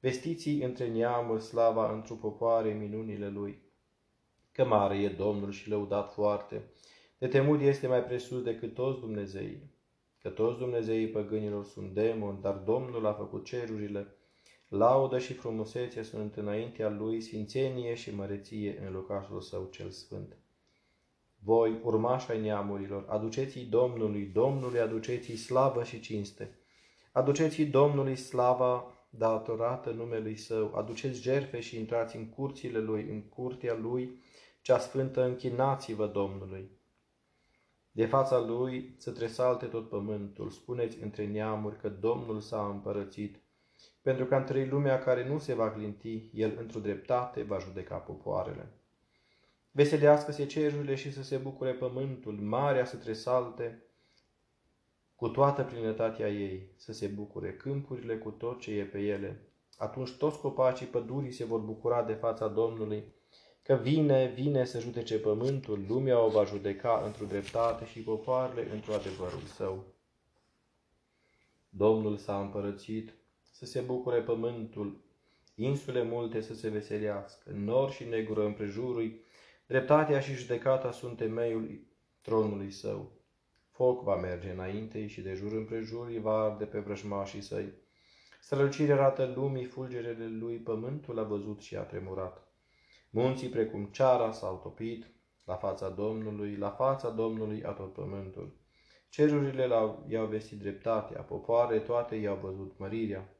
Vestiți 0.00 0.48
între 0.48 0.88
neamuri 0.88 1.42
slava 1.42 1.92
într-o 1.92 2.14
popoare 2.14 2.72
minunile 2.72 3.28
Lui. 3.28 3.63
Că 4.54 4.64
mare 4.64 4.96
e 4.96 5.08
Domnul 5.08 5.50
și 5.50 5.68
lăudat 5.68 6.12
foarte, 6.12 6.62
de 7.18 7.26
temut 7.26 7.60
este 7.60 7.86
mai 7.86 8.04
presus 8.04 8.42
decât 8.42 8.74
toți 8.74 9.00
Dumnezeii. 9.00 9.72
Că 10.22 10.28
toți 10.28 10.58
Dumnezeii 10.58 11.08
păgânilor 11.08 11.64
sunt 11.64 11.94
demoni, 11.94 12.38
dar 12.40 12.54
Domnul 12.54 13.06
a 13.06 13.12
făcut 13.12 13.44
cerurile, 13.44 14.16
Laudă 14.68 15.18
și 15.18 15.32
frumusețe 15.32 16.02
sunt 16.02 16.36
înaintea 16.36 16.88
lui, 16.88 17.20
sfințenie 17.20 17.94
și 17.94 18.14
măreție 18.14 18.82
în 18.86 18.92
locașul 18.92 19.40
său 19.40 19.68
cel 19.72 19.90
sfânt. 19.90 20.36
Voi, 21.38 21.80
urmași 21.82 22.30
ai 22.30 22.40
neamurilor, 22.40 23.04
aduceți-i 23.08 23.64
Domnului, 23.64 24.24
Domnului 24.24 24.80
aduceți-i 24.80 25.36
slavă 25.36 25.84
și 25.84 26.00
cinste. 26.00 26.58
Aduceți-i 27.12 27.64
Domnului 27.64 28.16
slava 28.16 28.94
datorată 29.10 29.90
numelui 29.90 30.36
său, 30.36 30.74
aduceți 30.74 31.22
jerfe 31.22 31.60
și 31.60 31.78
intrați 31.78 32.16
în 32.16 32.28
curțile 32.28 32.78
lui, 32.78 33.06
în 33.10 33.22
curtea 33.22 33.74
lui, 33.74 34.22
cea 34.64 34.78
sfântă, 34.78 35.22
închinați-vă 35.24 36.06
Domnului. 36.06 36.70
De 37.90 38.06
fața 38.06 38.38
lui 38.40 38.94
să 38.98 39.10
tresalte 39.10 39.66
tot 39.66 39.88
pământul, 39.88 40.50
spuneți 40.50 41.02
între 41.02 41.26
neamuri 41.26 41.76
că 41.76 41.88
Domnul 41.88 42.40
s-a 42.40 42.66
împărățit, 42.66 43.42
pentru 44.02 44.24
că 44.24 44.34
între 44.34 44.64
lumea 44.64 44.98
care 44.98 45.28
nu 45.28 45.38
se 45.38 45.54
va 45.54 45.70
clinti, 45.70 46.30
el 46.32 46.56
într-o 46.58 46.80
dreptate 46.80 47.42
va 47.42 47.58
judeca 47.58 47.96
popoarele. 47.96 48.72
Veselească-se 49.70 50.46
cerurile 50.46 50.94
și 50.94 51.12
să 51.12 51.22
se 51.22 51.36
bucure 51.36 51.72
pământul, 51.72 52.34
marea 52.34 52.84
să 52.84 52.96
tresalte 52.96 53.82
cu 55.14 55.28
toată 55.28 55.62
plinătatea 55.62 56.28
ei, 56.28 56.72
să 56.76 56.92
se 56.92 57.06
bucure 57.06 57.54
câmpurile 57.56 58.18
cu 58.18 58.30
tot 58.30 58.60
ce 58.60 58.72
e 58.72 58.84
pe 58.84 58.98
ele. 58.98 59.48
Atunci 59.78 60.16
toți 60.16 60.38
copacii 60.38 60.86
pădurii 60.86 61.32
se 61.32 61.44
vor 61.44 61.60
bucura 61.60 62.02
de 62.02 62.14
fața 62.14 62.48
Domnului, 62.48 63.12
că 63.64 63.74
vine, 63.74 64.26
vine 64.26 64.64
să 64.64 64.80
judece 64.80 65.18
pământul, 65.18 65.84
lumea 65.88 66.20
o 66.20 66.28
va 66.28 66.44
judeca 66.44 67.02
într-o 67.04 67.24
dreptate 67.24 67.86
și 67.86 68.00
popoarele 68.00 68.70
într-o 68.72 68.94
adevărul 68.94 69.42
său. 69.54 69.84
Domnul 71.68 72.16
s-a 72.16 72.40
împărățit, 72.40 73.14
să 73.52 73.66
se 73.66 73.80
bucure 73.80 74.20
pământul, 74.20 75.00
insule 75.54 76.02
multe 76.02 76.40
să 76.40 76.54
se 76.54 76.68
veselească, 76.68 77.50
nor 77.50 77.90
și 77.90 78.04
negură 78.04 78.44
împrejurui, 78.44 79.20
dreptatea 79.66 80.20
și 80.20 80.34
judecata 80.34 80.92
sunt 80.92 81.16
temeiul 81.16 81.80
tronului 82.22 82.70
său. 82.70 83.12
Foc 83.70 84.02
va 84.02 84.16
merge 84.16 84.50
înainte 84.50 85.06
și 85.06 85.20
de 85.20 85.34
jur 85.34 85.52
împrejur 85.52 86.10
va 86.10 86.42
arde 86.42 86.64
pe 86.64 86.78
vrăjmașii 86.78 87.40
săi. 87.40 87.72
Strălucire 88.40 88.92
arată 88.92 89.32
lumii, 89.36 89.64
fulgerele 89.64 90.26
lui, 90.26 90.56
pământul 90.56 91.18
a 91.18 91.22
văzut 91.22 91.60
și 91.60 91.76
a 91.76 91.82
tremurat. 91.82 92.53
Munții 93.16 93.48
precum 93.48 93.84
ceara 93.84 94.32
s-au 94.32 94.56
topit 94.62 95.06
la 95.44 95.54
fața 95.54 95.88
Domnului, 95.88 96.56
la 96.56 96.70
fața 96.70 97.10
Domnului 97.10 97.62
a 97.62 97.70
tot 97.70 97.92
pământul. 97.92 98.56
Cerurile 99.08 99.68
i-au 100.08 100.26
vestit 100.26 100.58
dreptatea, 100.58 101.20
popoare 101.22 101.78
toate 101.78 102.16
i-au 102.16 102.36
văzut 102.42 102.78
mărirea. 102.78 103.36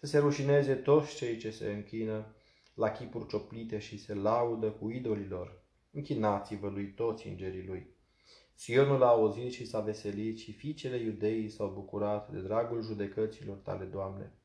Să 0.00 0.06
se 0.06 0.18
rușineze 0.18 0.74
toți 0.74 1.16
cei 1.16 1.36
ce 1.36 1.50
se 1.50 1.72
închină 1.72 2.34
la 2.74 2.90
chipuri 2.90 3.26
cioplite 3.26 3.78
și 3.78 3.98
se 3.98 4.14
laudă 4.14 4.70
cu 4.70 4.90
idolilor. 4.90 5.62
Închinați-vă 5.90 6.68
lui 6.68 6.86
toți 6.86 7.26
îngerii 7.26 7.66
lui. 7.66 7.96
Sionul 8.54 9.02
a 9.02 9.06
auzit 9.06 9.52
și 9.52 9.66
s-a 9.66 9.80
veselit 9.80 10.38
și 10.38 10.52
fiicele 10.52 10.96
iudeii 10.96 11.48
s-au 11.48 11.68
bucurat 11.68 12.30
de 12.30 12.40
dragul 12.40 12.82
judecăților 12.82 13.56
tale, 13.56 13.84
Doamne. 13.84 14.38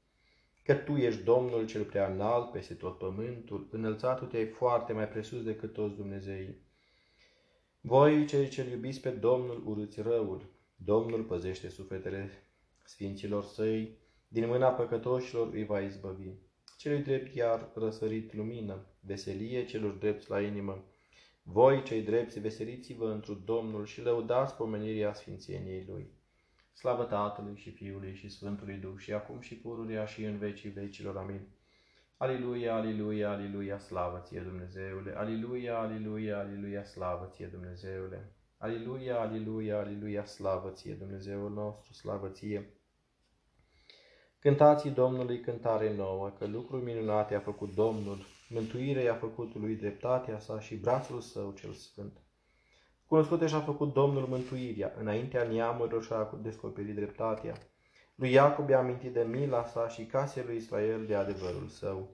Că 0.69 0.75
Tu 0.75 0.95
ești 0.95 1.23
Domnul 1.23 1.65
cel 1.65 1.83
prea 1.83 2.07
înalt 2.07 2.51
peste 2.51 2.73
tot 2.73 2.97
pământul, 2.97 3.67
înălțatul 3.71 4.27
te-ai 4.27 4.45
foarte 4.45 4.93
mai 4.93 5.07
presus 5.07 5.43
decât 5.43 5.73
toți 5.73 5.95
Dumnezeii. 5.95 6.57
Voi, 7.81 8.25
cei 8.25 8.47
ce 8.47 8.69
iubiți 8.71 9.01
pe 9.01 9.09
Domnul, 9.09 9.63
urâți 9.65 10.01
răul. 10.01 10.49
Domnul 10.75 11.23
păzește 11.23 11.69
sufletele 11.69 12.29
sfinților 12.83 13.43
săi, 13.43 13.97
din 14.27 14.47
mâna 14.47 14.69
păcătoșilor 14.69 15.53
îi 15.53 15.65
va 15.65 15.79
izbăvi. 15.79 16.29
Celui 16.77 17.01
drept 17.01 17.35
iar 17.35 17.71
răsărit 17.75 18.33
lumină, 18.33 18.85
veselie 18.99 19.65
celor 19.65 19.91
drepți 19.91 20.29
la 20.29 20.41
inimă. 20.41 20.83
Voi, 21.43 21.83
cei 21.83 22.01
drepți, 22.01 22.39
veseliți-vă 22.39 23.05
într 23.05 23.31
Domnul 23.31 23.85
și 23.85 24.01
lăudați 24.01 24.55
pomenirea 24.55 25.13
sfințeniei 25.13 25.85
Lui. 25.87 26.18
Slavă 26.79 27.03
Tatălui 27.03 27.55
și 27.55 27.71
Fiului 27.71 28.15
și 28.15 28.29
Sfântului 28.29 28.75
Duh 28.75 28.97
și 28.97 29.13
acum 29.13 29.39
și 29.39 29.55
pururia 29.55 30.05
și 30.05 30.23
în 30.23 30.37
vecii 30.37 30.69
vecilor. 30.69 31.17
Amin. 31.17 31.47
Aliluia, 32.17 32.75
aliluia, 32.75 33.31
aliluia, 33.31 33.79
slavă 33.79 34.21
ție 34.25 34.39
Dumnezeule! 34.39 35.13
Aliluia, 35.15 35.79
aliluia, 35.79 36.39
aliluia, 36.39 36.83
slavă 36.83 37.29
ție 37.31 37.45
Dumnezeule! 37.45 38.35
Aliluia, 38.57 39.19
aliluia, 39.19 39.77
aliluia, 39.77 40.25
slavă 40.25 40.69
ție 40.69 40.93
Dumnezeul 40.93 41.51
nostru, 41.51 41.93
slavă 41.93 42.29
ție! 42.29 42.73
Cântați 44.39 44.89
Domnului 44.89 45.39
cântare 45.39 45.95
nouă, 45.95 46.29
că 46.29 46.47
lucruri 46.47 46.83
minunate 46.83 47.35
a 47.35 47.39
făcut 47.39 47.73
Domnul, 47.75 48.25
mântuire 48.49 49.01
i-a 49.01 49.15
făcut 49.15 49.55
lui 49.55 49.75
dreptatea 49.75 50.39
sa 50.39 50.59
și 50.59 50.75
brațul 50.75 51.21
său 51.21 51.51
cel 51.51 51.71
sfânt. 51.71 52.21
Cunoscute 53.09 53.47
și-a 53.47 53.59
făcut 53.59 53.93
Domnul 53.93 54.27
mântuirea, 54.27 54.93
înaintea 54.99 55.43
neamurilor 55.43 56.03
și-a 56.03 56.39
descoperit 56.41 56.95
dreptatea. 56.95 57.53
Lui 58.15 58.31
Iacob 58.31 58.69
i-a 58.69 58.79
amintit 58.79 59.13
de 59.13 59.21
mila 59.21 59.65
sa 59.65 59.87
și 59.87 60.05
casei 60.05 60.43
lui 60.45 60.55
Israel 60.55 61.05
de 61.05 61.15
adevărul 61.15 61.67
său. 61.67 62.09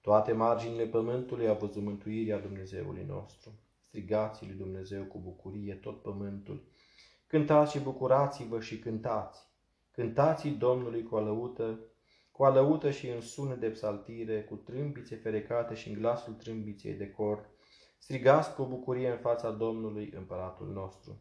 Toate 0.00 0.32
marginile 0.32 0.86
pământului 0.86 1.48
a 1.48 1.52
văzut 1.52 1.82
mântuirea 1.82 2.38
Dumnezeului 2.38 3.04
nostru. 3.08 3.50
Strigați 3.86 4.46
lui 4.46 4.54
Dumnezeu 4.54 5.04
cu 5.04 5.18
bucurie 5.18 5.74
tot 5.74 6.02
pământul. 6.02 6.64
Cântați 7.26 7.72
și 7.72 7.80
bucurați-vă 7.80 8.60
și 8.60 8.78
cântați. 8.78 9.40
Cântați 9.90 10.48
Domnului 10.48 11.02
cu 11.02 11.16
alăută, 11.16 11.78
cu 12.30 12.44
alăută 12.44 12.90
și 12.90 13.08
în 13.08 13.20
sună 13.20 13.54
de 13.54 13.68
psaltire, 13.68 14.42
cu 14.42 14.54
trâmbițe 14.54 15.16
ferecate 15.16 15.74
și 15.74 15.88
în 15.88 15.94
glasul 15.94 16.32
trâmbiței 16.32 16.94
de 16.94 17.10
cor, 17.10 17.56
strigați 17.98 18.54
cu 18.54 18.64
bucurie 18.64 19.10
în 19.10 19.18
fața 19.18 19.50
Domnului, 19.50 20.12
împăratul 20.16 20.66
nostru. 20.66 21.20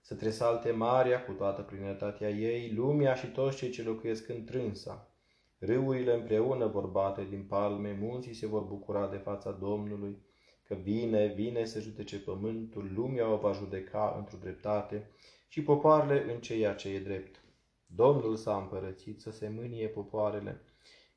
Să 0.00 0.14
tresalte 0.14 0.70
marea 0.70 1.24
cu 1.24 1.32
toată 1.32 1.62
plinătatea 1.62 2.30
ei, 2.30 2.72
lumea 2.74 3.14
și 3.14 3.26
toți 3.26 3.56
cei 3.56 3.70
ce 3.70 3.82
locuiesc 3.82 4.28
întrânsa. 4.28 5.10
Râurile 5.58 6.14
împreună 6.14 6.66
vor 6.66 6.86
bate 6.86 7.26
din 7.30 7.44
palme, 7.44 7.98
munții 8.00 8.34
se 8.34 8.46
vor 8.46 8.62
bucura 8.62 9.08
de 9.08 9.16
fața 9.16 9.50
Domnului, 9.50 10.18
că 10.62 10.74
vine, 10.74 11.26
vine 11.26 11.64
să 11.64 11.80
judece 11.80 12.18
pământul, 12.20 12.90
lumea 12.94 13.32
o 13.32 13.36
va 13.36 13.52
judeca 13.52 14.14
într-o 14.18 14.36
dreptate 14.40 15.10
și 15.48 15.62
popoarele 15.62 16.32
în 16.32 16.40
ceea 16.40 16.74
ce 16.74 16.88
e 16.88 17.00
drept. 17.00 17.44
Domnul 17.86 18.36
s-a 18.36 18.56
împărățit 18.56 19.20
să 19.20 19.30
se 19.30 19.48
mânie 19.48 19.88
popoarele, 19.88 20.60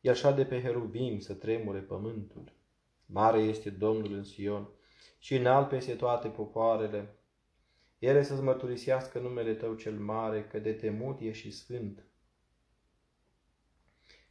iar 0.01 0.15
așa 0.15 0.31
de 0.31 0.45
pe 0.45 0.61
heruvim 0.61 1.19
să 1.19 1.33
tremure 1.33 1.79
pământul. 1.79 2.58
Mare 3.11 3.39
este 3.39 3.69
Domnul 3.69 4.13
în 4.13 4.23
Sion 4.23 4.69
și 5.19 5.35
înalt 5.35 5.69
peste 5.69 5.95
toate 5.95 6.27
popoarele. 6.27 7.15
Ele 7.99 8.23
să-ți 8.23 8.41
mărturisească 8.41 9.19
numele 9.19 9.53
Tău 9.53 9.75
cel 9.75 9.99
mare, 9.99 10.43
că 10.43 10.59
de 10.59 10.73
temut 10.73 11.19
e 11.19 11.31
și 11.31 11.51
sfânt. 11.51 12.03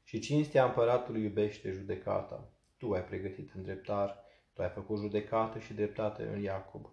Și 0.03 0.19
cinstea 0.19 0.65
împăratului 0.65 1.23
iubește 1.23 1.71
judecata. 1.71 2.53
Tu 2.77 2.93
ai 2.93 3.05
pregătit 3.05 3.55
îndreptar, 3.55 4.25
Tu 4.53 4.63
ai 4.63 4.69
făcut 4.69 4.99
judecată 4.99 5.59
și 5.59 5.75
dreptate 5.75 6.27
în 6.27 6.41
Iacob. 6.41 6.91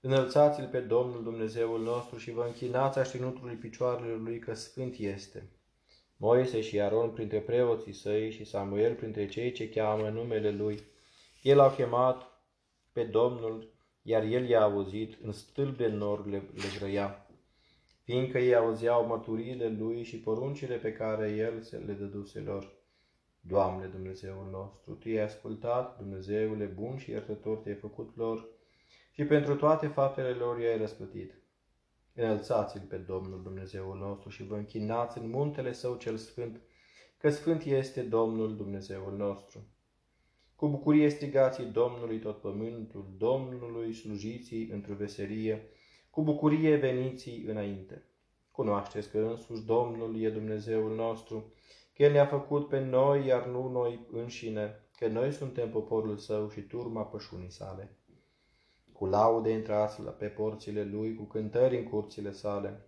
Înălțați-L 0.00 0.68
pe 0.68 0.80
Domnul 0.80 1.22
Dumnezeul 1.22 1.82
nostru 1.82 2.18
și 2.18 2.30
vă 2.30 2.44
închinați 2.44 2.98
aștinutului 2.98 3.56
picioarelor 3.56 4.20
Lui 4.20 4.38
că 4.38 4.54
Sfânt 4.54 4.96
este. 4.96 5.50
Moise 6.24 6.60
și 6.60 6.80
Aron 6.80 7.10
printre 7.10 7.40
preoții 7.40 7.92
săi 7.92 8.30
și 8.30 8.44
Samuel 8.44 8.94
printre 8.94 9.26
cei 9.26 9.52
ce 9.52 9.68
cheamă 9.68 10.08
numele 10.08 10.50
Lui. 10.50 10.80
El 11.42 11.60
a 11.60 11.70
chemat 11.70 12.22
pe 12.92 13.02
Domnul, 13.02 13.72
iar 14.02 14.22
El 14.22 14.48
i-a 14.48 14.62
auzit, 14.62 15.16
în 15.22 15.32
stâlp 15.32 15.76
de 15.76 15.86
nor 15.86 16.26
le, 16.26 16.36
le 16.36 16.78
grăia, 16.78 17.26
fiindcă 18.02 18.38
ei 18.38 18.54
auzeau 18.54 19.06
mărturiile 19.06 19.68
Lui 19.78 20.02
și 20.02 20.20
poruncile 20.20 20.76
pe 20.76 20.92
care 20.92 21.30
El 21.30 21.60
se 21.60 21.76
le 21.76 21.92
dăduse 21.92 22.40
lor. 22.40 22.72
Doamne 23.40 23.86
Dumnezeul 23.86 24.48
nostru, 24.50 24.94
Tu 24.94 25.08
i-ai 25.08 25.24
ascultat, 25.24 25.98
Dumnezeule 25.98 26.64
bun 26.64 26.96
și 26.98 27.10
iertător 27.10 27.56
te-ai 27.56 27.74
făcut 27.74 28.16
lor, 28.16 28.48
și 29.12 29.24
pentru 29.24 29.56
toate 29.56 29.86
faptele 29.86 30.30
lor 30.30 30.60
i-ai 30.60 30.78
răsplătit. 30.78 31.41
Înălțați-L 32.14 32.86
pe 32.88 32.96
Domnul 32.96 33.42
Dumnezeul 33.42 33.98
nostru 33.98 34.28
și 34.28 34.46
vă 34.46 34.56
închinați 34.56 35.18
în 35.18 35.30
muntele 35.30 35.72
Său 35.72 35.96
cel 35.96 36.16
Sfânt, 36.16 36.60
că 37.18 37.30
Sfânt 37.30 37.62
este 37.62 38.02
Domnul 38.02 38.56
Dumnezeul 38.56 39.16
nostru. 39.16 39.66
Cu 40.56 40.68
bucurie 40.68 41.08
strigați 41.08 41.62
Domnului 41.62 42.18
tot 42.18 42.40
pământul, 42.40 43.14
Domnului 43.18 43.92
slujiții 43.92 44.68
într-o 44.68 44.94
veselie, 44.94 45.68
cu 46.10 46.22
bucurie 46.22 46.76
veniți 46.76 47.30
înainte. 47.30 48.02
Cunoașteți 48.50 49.10
că 49.10 49.18
însuși 49.18 49.64
Domnul 49.64 50.20
e 50.20 50.30
Dumnezeul 50.30 50.94
nostru, 50.94 51.52
că 51.94 52.02
El 52.02 52.12
ne-a 52.12 52.26
făcut 52.26 52.68
pe 52.68 52.80
noi, 52.80 53.26
iar 53.26 53.46
nu 53.46 53.68
noi 53.68 54.06
înșine, 54.12 54.86
că 54.98 55.08
noi 55.08 55.32
suntem 55.32 55.70
poporul 55.70 56.16
Său 56.16 56.48
și 56.48 56.60
turma 56.60 57.02
pășunii 57.02 57.50
sale 57.50 57.96
cu 59.02 59.08
laude 59.08 59.50
intrați 59.50 60.02
pe 60.02 60.26
porțile 60.26 60.84
lui, 60.84 61.14
cu 61.14 61.24
cântări 61.24 61.78
în 61.78 61.84
curțile 61.84 62.30
sale. 62.30 62.86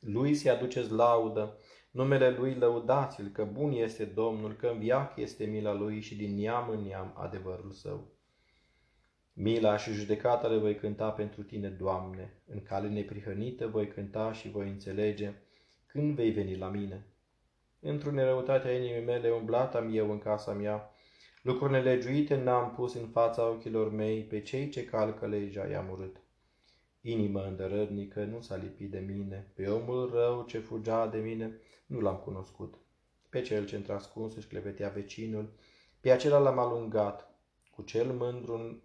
Lui 0.00 0.34
se 0.34 0.50
aduceți 0.50 0.90
laudă, 0.92 1.58
numele 1.90 2.30
lui 2.30 2.54
lăudați-l, 2.54 3.28
că 3.28 3.44
bun 3.44 3.72
este 3.72 4.04
Domnul, 4.04 4.52
că 4.52 4.66
în 4.66 4.78
viac 4.78 5.16
este 5.16 5.44
mila 5.44 5.72
lui 5.72 6.00
și 6.00 6.16
din 6.16 6.34
neam 6.34 6.68
în 6.68 6.82
neam 6.82 7.14
adevărul 7.16 7.70
său. 7.70 8.10
Mila 9.32 9.76
și 9.76 9.92
judecata 9.92 10.48
le 10.48 10.58
voi 10.58 10.74
cânta 10.74 11.10
pentru 11.10 11.42
tine, 11.42 11.68
Doamne, 11.68 12.42
în 12.46 12.62
cale 12.62 12.88
neprihănită 12.88 13.66
voi 13.66 13.88
cânta 13.88 14.32
și 14.32 14.50
voi 14.50 14.68
înțelege 14.68 15.32
când 15.86 16.14
vei 16.14 16.30
veni 16.30 16.56
la 16.56 16.68
mine. 16.68 17.06
Într-o 17.80 18.10
nerăutate 18.10 18.68
a 18.68 18.76
inimii 18.76 19.04
mele 19.04 19.30
umblat 19.30 19.74
am 19.74 19.94
eu 19.94 20.10
în 20.10 20.18
casa 20.18 20.52
mea, 20.52 20.92
Lucruri 21.48 21.72
nelegiuite 21.72 22.36
n-am 22.36 22.74
pus 22.74 22.94
în 22.94 23.06
fața 23.06 23.48
ochilor 23.48 23.92
mei, 23.92 24.22
pe 24.22 24.40
cei 24.40 24.68
ce 24.68 24.84
calcă 24.84 25.26
legea 25.26 25.66
i-am 25.66 25.90
urât. 25.90 26.16
Inima 27.00 27.46
îndărădnică 27.46 28.24
nu 28.24 28.40
s-a 28.40 28.56
lipit 28.56 28.90
de 28.90 28.98
mine, 28.98 29.50
pe 29.54 29.66
omul 29.66 30.10
rău 30.12 30.44
ce 30.44 30.58
fugea 30.58 31.06
de 31.06 31.18
mine 31.18 31.60
nu 31.86 32.00
l-am 32.00 32.16
cunoscut. 32.16 32.74
Pe 33.28 33.40
cel 33.40 33.66
ce 33.66 33.76
întrascuns 33.76 34.36
își 34.36 34.46
clevetea 34.46 34.88
vecinul, 34.88 35.52
pe 36.00 36.10
acela 36.10 36.38
l-am 36.38 36.58
alungat, 36.58 37.30
cu 37.70 37.82
cel 37.82 38.12
mândru 38.12 38.52
în 38.54 38.80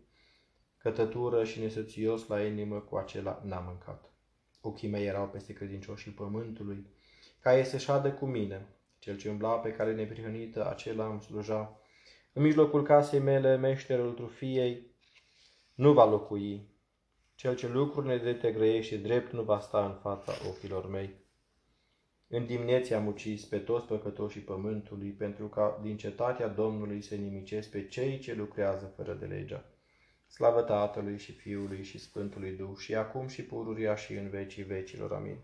cătătură 0.78 1.44
și 1.44 1.60
nesățios 1.60 2.28
la 2.28 2.46
inimă, 2.46 2.80
cu 2.80 2.96
acela 2.96 3.42
n-am 3.46 3.64
mâncat. 3.66 4.12
Ochii 4.62 4.90
mei 4.90 5.06
erau 5.06 5.28
peste 5.28 5.54
credincioșii 5.54 6.12
pământului, 6.12 6.88
ca 7.40 7.58
ei 7.58 7.66
să 7.66 7.78
șadă 7.78 8.12
cu 8.12 8.26
mine. 8.26 8.68
Cel 9.00 9.18
ce 9.18 9.30
umbla 9.30 9.60
pe 9.60 9.72
care 9.72 9.94
neprihănită, 9.94 10.70
acela 10.70 11.08
îmi 11.08 11.22
sluja, 11.22 11.78
în 12.34 12.42
mijlocul 12.42 12.84
casei 12.84 13.20
mele, 13.20 13.56
meșterul 13.56 14.12
trufiei 14.12 14.92
nu 15.74 15.94
va 15.94 16.10
locui. 16.10 16.72
Cel 17.36 17.56
ce 17.56 17.68
lucruri 17.68 18.08
nedrepte 18.08 18.52
grăiește 18.52 18.98
drept 18.98 19.32
nu 19.32 19.42
va 19.42 19.60
sta 19.60 19.86
în 19.86 19.96
fața 20.02 20.32
ochilor 20.50 20.90
mei. 20.90 21.14
În 22.28 22.46
dimineți 22.46 22.94
am 22.94 23.08
ucis 23.08 23.46
pe 23.46 23.58
toți 23.58 23.86
păcătoșii 23.86 24.42
pământului, 24.42 25.10
pentru 25.10 25.48
ca 25.48 25.80
din 25.82 25.98
cetatea 25.98 26.48
Domnului 26.48 27.02
să 27.02 27.16
nimicesc 27.16 27.70
pe 27.70 27.86
cei 27.86 28.20
ce 28.20 28.34
lucrează 28.34 28.94
fără 28.96 29.14
de 29.14 29.26
legea. 29.26 29.66
Slavă 30.28 30.62
Tatălui 30.62 31.18
și 31.18 31.32
Fiului 31.32 31.84
și 31.84 32.00
Sfântului 32.00 32.52
Duh 32.52 32.78
și 32.78 32.96
acum 32.96 33.28
și 33.28 33.44
pururia 33.44 33.96
și 33.96 34.14
în 34.14 34.30
vecii 34.30 34.64
vecilor. 34.64 35.12
Amin. 35.12 35.38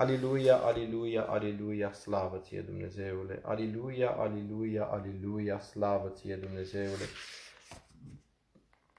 Aliluia, 0.00 0.56
aliluia, 0.56 1.22
aliluia, 1.22 1.92
slavă 1.92 2.38
ție 2.38 2.60
Dumnezeule! 2.60 3.40
Aliluia, 3.42 4.10
aliluia, 4.10 4.84
aliluia, 4.84 5.60
slavă 5.60 6.08
ție 6.08 6.36
Dumnezeule! 6.36 7.04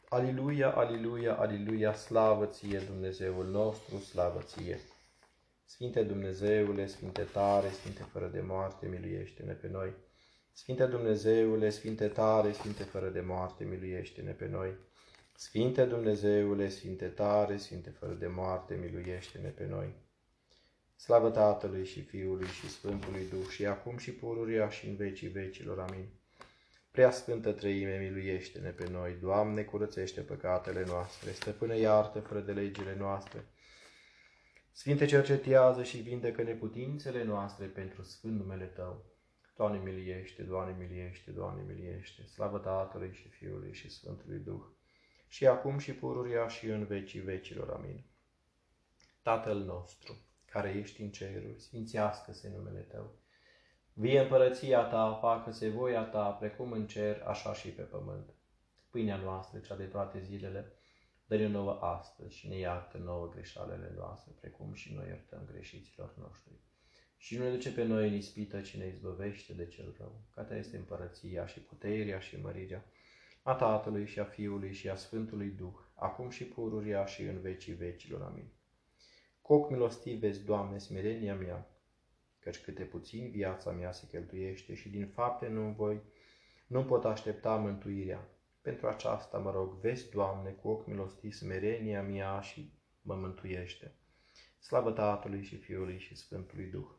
Aliluia, 0.09 0.71
aliluia, 0.71 1.35
aliluia, 1.35 1.93
slavă 1.93 2.45
ție 2.45 2.79
Dumnezeul 2.79 3.45
nostru, 3.45 3.97
slavă 3.97 4.41
ție! 4.41 4.79
Sfinte 5.65 6.03
Dumnezeule, 6.03 6.85
Sfinte 6.87 7.21
tare, 7.21 7.69
Sfinte 7.69 8.03
fără 8.11 8.27
de 8.27 8.41
moarte, 8.41 8.87
miluiește-ne 8.87 9.53
pe 9.53 9.67
noi! 9.67 9.93
Sfinte 10.51 10.85
Dumnezeule, 10.85 11.69
Sfinte 11.69 12.07
tare, 12.07 12.51
Sfinte 12.51 12.83
fără 12.83 13.09
de 13.09 13.21
moarte, 13.21 13.63
miluiește-ne 13.63 14.31
pe 14.31 14.47
noi! 14.47 14.75
Sfinte 15.35 15.85
Dumnezeule, 15.85 16.69
Sfinte 16.69 17.07
tare, 17.07 17.57
Sfinte 17.57 17.89
fără 17.89 18.13
de 18.13 18.27
moarte, 18.27 18.75
miluiește-ne 18.75 19.49
pe 19.49 19.65
noi! 19.65 20.09
Slavă 21.03 21.29
Tatălui 21.29 21.85
și 21.85 22.01
Fiului 22.01 22.47
și 22.47 22.69
Sfântului 22.69 23.27
Duh 23.29 23.47
și 23.49 23.65
acum 23.65 23.97
și 23.97 24.11
pururia 24.11 24.69
și 24.69 24.87
în 24.87 24.95
vecii 24.95 25.27
vecilor. 25.27 25.79
Amin. 25.79 26.09
Prea 26.91 27.11
Sfântă 27.11 27.51
Trăime, 27.51 27.97
miluiește-ne 27.97 28.69
pe 28.69 28.89
noi. 28.89 29.17
Doamne, 29.21 29.63
curățește 29.63 30.21
păcatele 30.21 30.83
noastre. 30.87 31.31
Stăpâne, 31.31 31.77
iartă 31.77 32.19
fără 32.19 32.39
de 32.39 32.51
legile 32.51 32.95
noastre. 32.95 33.45
Sfinte, 34.71 35.05
cercetează 35.05 35.83
și 35.83 35.97
vindecă 35.97 36.43
neputințele 36.43 37.23
noastre 37.23 37.65
pentru 37.65 38.01
Sfânt 38.01 38.39
numele 38.39 38.65
Tău. 38.65 39.05
Doamne, 39.55 39.91
miliește, 39.91 40.43
Doamne, 40.43 40.75
miliește, 40.79 41.31
Doamne, 41.31 41.63
miliește. 41.73 42.25
Slavă 42.25 42.57
Tatălui 42.57 43.13
și 43.13 43.27
Fiului 43.27 43.73
și 43.73 43.89
Sfântului 43.89 44.39
Duh. 44.39 44.63
Și 45.27 45.47
acum 45.47 45.77
și 45.77 45.93
pururia 45.93 46.47
și 46.47 46.65
în 46.65 46.85
vecii 46.85 47.19
vecilor. 47.19 47.69
Amin. 47.69 48.05
Tatăl 49.21 49.57
nostru 49.57 50.25
care 50.51 50.69
ești 50.69 51.01
în 51.01 51.11
ceruri, 51.11 51.59
sfințească-se 51.59 52.49
numele 52.55 52.79
Tău. 52.79 53.15
Vie 53.93 54.19
împărăția 54.19 54.83
Ta, 54.83 55.17
facă-se 55.21 55.69
voia 55.69 56.03
Ta, 56.03 56.29
precum 56.29 56.71
în 56.71 56.87
cer, 56.87 57.21
așa 57.21 57.53
și 57.53 57.69
pe 57.69 57.81
pământ. 57.81 58.33
Pâinea 58.89 59.17
noastră, 59.17 59.59
cea 59.59 59.75
de 59.75 59.83
toate 59.83 60.19
zilele, 60.19 60.71
dă-ne 61.25 61.47
nouă 61.47 61.79
astăzi 61.81 62.35
și 62.35 62.47
ne 62.47 62.57
iartă 62.57 62.97
nouă 62.97 63.29
greșalele 63.29 63.93
noastre, 63.97 64.31
precum 64.39 64.73
și 64.73 64.93
noi 64.93 65.07
iertăm 65.07 65.47
greșiților 65.51 66.15
noștri. 66.17 66.53
Și 67.17 67.37
nu 67.37 67.43
ne 67.43 67.51
duce 67.51 67.71
pe 67.71 67.83
noi 67.83 68.07
în 68.07 68.13
ispită, 68.13 68.61
ci 68.61 68.77
ne 68.77 68.87
izbăvește 68.87 69.53
de 69.53 69.67
cel 69.67 69.95
rău. 69.97 70.21
Ca 70.33 70.43
Ta 70.43 70.55
este 70.55 70.77
împărăția 70.77 71.45
și 71.45 71.59
puterea 71.59 72.19
și 72.19 72.41
mărirea 72.41 72.85
a 73.43 73.53
Tatălui 73.53 74.05
și 74.05 74.19
a 74.19 74.25
Fiului 74.25 74.73
și 74.73 74.89
a 74.89 74.95
Sfântului 74.95 75.49
Duh, 75.49 75.73
acum 75.93 76.29
și 76.29 76.43
pururia 76.43 77.05
și 77.05 77.21
în 77.21 77.41
vecii 77.41 77.73
vecilor. 77.73 78.21
Amin. 78.21 78.51
Coc 79.51 79.69
milostiv 79.69 80.19
vezi, 80.19 80.45
Doamne, 80.45 80.77
smerenia 80.77 81.35
mea, 81.35 81.67
căci 82.39 82.61
câte 82.61 82.83
puțin 82.83 83.29
viața 83.29 83.71
mea 83.71 83.91
se 83.91 84.07
cheltuiește 84.11 84.73
și 84.73 84.89
din 84.89 85.07
fapte 85.07 85.47
nu 85.47 85.73
voi, 85.77 86.01
nu 86.67 86.83
pot 86.83 87.05
aștepta 87.05 87.55
mântuirea. 87.55 88.27
Pentru 88.61 88.87
aceasta 88.87 89.37
mă 89.37 89.51
rog, 89.51 89.79
vezi, 89.79 90.09
Doamne, 90.09 90.49
cu 90.49 90.67
ochi 90.67 90.87
milostiv 90.87 91.33
smerenia 91.33 92.03
mea 92.03 92.39
și 92.39 92.73
mă 93.01 93.13
mântuiește. 93.13 93.95
Slavă 94.59 94.91
Tatălui 94.91 95.43
și 95.43 95.57
Fiului 95.57 95.99
și 95.99 96.15
Sfântului 96.15 96.65
Duh. 96.65 96.89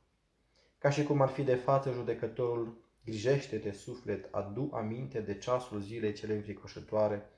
Ca 0.79 0.91
și 0.91 1.03
cum 1.03 1.21
ar 1.21 1.29
fi 1.29 1.43
de 1.43 1.55
față 1.55 1.93
judecătorul, 1.93 2.85
grijește-te, 3.05 3.73
suflet, 3.73 4.29
adu 4.35 4.71
aminte 4.73 5.21
de 5.21 5.39
ceasul 5.39 5.81
zilei 5.81 6.13
cele 6.13 6.35
înfricoșătoare, 6.35 7.31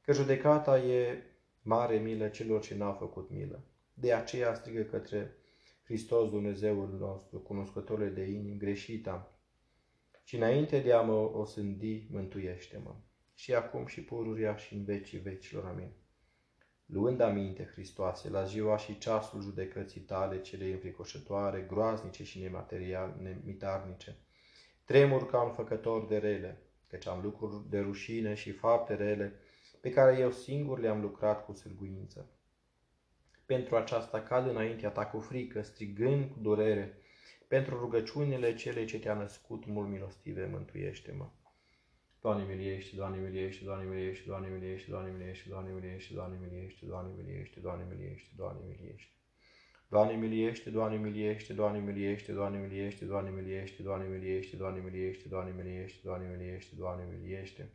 că 0.00 0.12
judecata 0.12 0.78
e 0.78 1.22
mare 1.62 1.96
milă 1.96 2.28
celor 2.28 2.60
ce 2.60 2.74
n-au 2.74 2.92
făcut 2.92 3.30
milă. 3.30 3.64
De 4.02 4.12
aceea 4.12 4.54
strigă 4.54 4.82
către 4.82 5.36
Hristos 5.84 6.30
Dumnezeul 6.30 6.96
nostru, 6.98 7.38
cunoscătorule 7.38 8.08
de 8.08 8.24
inimi, 8.24 8.58
greșita. 8.58 9.38
Și 10.24 10.36
înainte 10.36 10.80
de 10.80 10.92
a 10.92 11.00
mă 11.00 11.12
osândi, 11.12 12.06
mântuiește-mă. 12.10 12.94
Și 13.34 13.54
acum 13.54 13.86
și 13.86 14.00
pururia 14.00 14.56
și 14.56 14.74
în 14.74 14.84
vecii 14.84 15.18
vecilor. 15.18 15.64
Amin. 15.64 15.92
Luând 16.86 17.20
aminte, 17.20 17.68
Hristoase, 17.72 18.28
la 18.28 18.44
ziua 18.44 18.76
și 18.76 18.98
ceasul 18.98 19.42
judecății 19.42 20.00
tale, 20.00 20.40
cele 20.40 20.72
înfricoșătoare, 20.72 21.66
groaznice 21.68 22.24
și 22.24 22.40
nematerial, 22.40 23.16
nemitarnice, 23.20 24.16
tremur 24.84 25.26
ca 25.26 25.42
un 25.42 25.52
făcător 25.52 26.06
de 26.06 26.18
rele, 26.18 26.62
căci 26.86 27.06
am 27.06 27.22
lucruri 27.22 27.68
de 27.68 27.80
rușine 27.80 28.34
și 28.34 28.52
fapte 28.52 28.94
rele, 28.94 29.34
pe 29.80 29.90
care 29.90 30.18
eu 30.18 30.30
singur 30.30 30.78
le-am 30.78 31.00
lucrat 31.00 31.44
cu 31.44 31.52
sârguință 31.52 32.30
pentru 33.52 33.76
aceasta 33.76 34.22
cad 34.22 34.46
înaintea 34.48 34.90
ta 34.90 35.06
cu 35.06 35.20
frică, 35.20 35.62
strigând 35.62 36.30
cu 36.30 36.38
durere, 36.40 36.98
pentru 37.48 37.78
rugăciunile 37.78 38.54
cele 38.54 38.84
ce 38.84 38.98
te-a 38.98 39.14
născut 39.14 39.66
mult 39.66 39.88
milostive, 39.88 40.48
mântuiește-mă. 40.52 41.28
Doamne 42.20 42.44
miliește, 42.44 42.96
Doamne 42.96 43.18
miliește, 43.26 43.64
Doamne 43.64 43.84
miliește, 43.88 44.24
Doamne 44.26 44.48
miliește, 44.48 44.90
Doamne 44.90 45.10
miliește, 45.10 45.48
Doamne 45.48 45.70
miliește, 45.72 46.14
Doamne 46.14 46.38
miliește, 46.40 46.84
Doamne 46.86 47.14
miliește, 47.18 47.60
Doamne 47.60 47.84
miliește, 47.90 48.30
Doamne 48.36 48.62
miliește. 48.68 49.10
Doamne 49.88 50.16
miliește, 50.16 50.70
Doamne 50.70 50.96
miliește, 50.96 51.52
Doamne 51.52 51.78
miliește, 51.78 52.32
Doamne 52.32 52.58
miliește, 52.58 53.04
Doamne 53.04 53.30
miliește, 53.30 53.82
Doamne 53.82 54.08
miliește, 54.08 54.56
Doamne 54.56 54.80
miliește, 54.86 55.26
Doamne 55.28 55.52
miliește, 55.56 56.00
Doamne 56.04 56.26
miliește, 56.36 56.74
Doamne 56.76 57.04
miliește. 57.12 57.72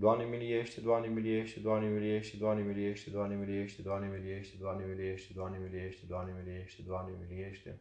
Doamne 0.00 0.24
miliește, 0.24 0.80
Doamne 0.80 1.08
miliește, 1.08 1.60
Doamne 1.60 1.88
miliește, 1.88 2.36
Doamne 2.36 2.62
miliește, 2.62 3.10
Doamne 3.10 3.34
miliește, 3.34 3.80
Doamne 3.80 4.06
miliește, 4.06 4.52
Doamne 4.58 4.86
miliește, 4.86 5.32
Doamne 5.36 5.56
miliește, 5.66 6.06
Doamne 6.06 6.32
miliește, 6.38 6.82
Doamne 6.86 7.12
miliește. 7.20 7.80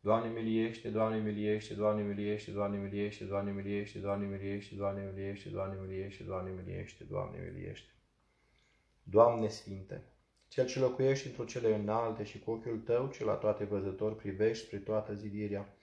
Doamne 0.00 0.28
miliește, 0.28 0.88
Doamne 0.88 1.18
miliește, 1.20 1.74
Doamne 1.74 2.02
miliește, 2.02 2.50
Doamne 2.52 2.76
miliește, 2.76 3.24
Doamne 3.24 3.50
miliește, 3.50 3.98
Doamne 3.98 4.26
miliește, 4.26 4.74
Doamne 4.76 5.10
miliește, 5.10 5.48
Doamne 5.50 5.80
miliește, 5.80 6.22
Doamne 6.24 6.50
miliește, 6.50 7.04
Doamne 7.04 7.50
miliește. 7.52 7.90
Doamne 9.02 9.48
Sfinte, 9.48 10.04
Cel 10.48 10.66
ce 10.66 10.78
locuiești 10.78 11.26
într-o 11.26 11.44
cele 11.44 11.74
înalte 11.74 12.24
și 12.24 12.38
cu 12.38 12.50
ochiul 12.50 12.78
Tău, 12.78 13.08
cel 13.08 13.26
la 13.26 13.34
toate 13.34 13.64
văzător, 13.64 14.16
privești 14.16 14.66
spre 14.66 14.78
toată 14.78 15.14
zidirea. 15.14 15.76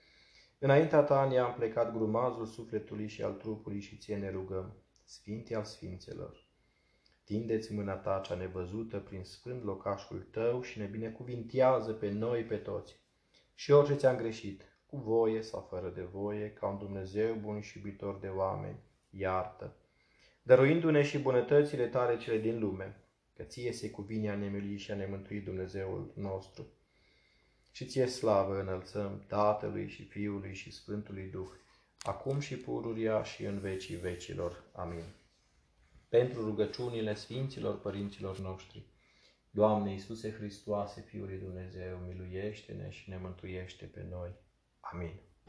Înaintea 0.59 1.03
Ta 1.03 1.27
ne-am 1.27 1.53
plecat 1.53 1.93
grumazul 1.93 2.45
sufletului 2.45 3.07
și 3.07 3.23
al 3.23 3.33
trupului 3.33 3.79
și 3.79 3.97
Ție 3.97 4.17
ne 4.17 4.29
rugăm. 4.29 4.73
Sfinte 5.11 5.55
al 5.55 5.63
Sfinților, 5.63 6.45
tindeți 7.23 7.73
mâna 7.73 7.95
ta 7.95 8.21
cea 8.25 8.35
nevăzută 8.35 8.99
prin 8.99 9.23
sfânt 9.23 9.63
locașul 9.63 10.27
tău 10.31 10.61
și 10.61 10.79
ne 10.79 10.85
binecuvintează 10.85 11.93
pe 11.93 12.11
noi 12.11 12.43
pe 12.43 12.55
toți. 12.55 12.95
Și 13.55 13.71
orice 13.71 13.95
ți-am 13.95 14.17
greșit, 14.17 14.63
cu 14.85 14.97
voie 14.97 15.41
sau 15.41 15.67
fără 15.69 15.89
de 15.89 16.01
voie, 16.01 16.53
ca 16.53 16.67
un 16.67 16.77
Dumnezeu 16.77 17.35
bun 17.35 17.61
și 17.61 17.77
iubitor 17.77 18.19
de 18.19 18.27
oameni, 18.27 18.79
iartă, 19.09 19.75
dăruindu-ne 20.43 21.01
și 21.01 21.17
bunătățile 21.17 21.87
tale 21.87 22.17
cele 22.17 22.37
din 22.37 22.59
lume, 22.59 23.03
că 23.33 23.43
ție 23.43 23.71
se 23.71 23.89
cuvine 23.89 24.29
a 24.29 24.35
nemili 24.35 24.77
și 24.77 24.91
a 24.91 24.95
nemântui 24.95 25.39
Dumnezeul 25.39 26.11
nostru. 26.15 26.67
Și 27.71 27.85
ție 27.85 28.05
slavă 28.05 28.59
înălțăm 28.59 29.23
Tatălui 29.27 29.87
și 29.87 30.03
Fiului 30.03 30.53
și 30.53 30.71
Sfântului 30.71 31.29
Duh, 31.29 31.49
acum 31.99 32.39
și 32.39 32.57
pururia 32.57 33.23
și 33.23 33.45
în 33.45 33.59
vecii 33.59 33.95
vecilor. 33.95 34.63
Amin. 34.71 35.03
Pentru 36.09 36.45
rugăciunile 36.45 37.13
Sfinților 37.13 37.79
Părinților 37.79 38.39
noștri, 38.39 38.85
Doamne 39.51 39.91
Iisuse 39.91 40.31
Hristoase, 40.31 41.01
Fiul 41.01 41.27
lui 41.27 41.37
Dumnezeu, 41.37 41.97
miluiește-ne 41.97 42.89
și 42.89 43.09
ne 43.09 43.17
mântuiește 43.17 43.85
pe 43.85 44.05
noi. 44.09 44.35
Amin. 44.79 45.28